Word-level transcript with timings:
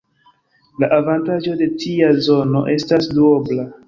La 0.83 0.87
avantaĝo 0.95 1.53
de 1.59 1.67
tia 1.83 2.07
zono 2.29 2.63
estas 2.77 3.11
duobla. 3.19 3.67